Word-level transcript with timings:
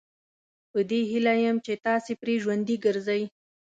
په 0.71 0.79
دې 0.89 1.01
هیله 1.11 1.33
یم 1.43 1.57
چې 1.65 1.73
تاسي 1.85 2.13
پرې 2.21 2.33
ژوندي 2.43 2.75
ګرځئ. 2.85 3.21